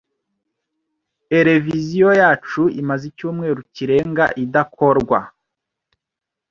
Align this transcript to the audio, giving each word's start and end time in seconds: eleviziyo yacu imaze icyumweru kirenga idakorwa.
eleviziyo 1.39 2.09
yacu 2.21 2.61
imaze 2.81 3.03
icyumweru 3.11 3.59
kirenga 3.75 4.25
idakorwa. 4.43 5.19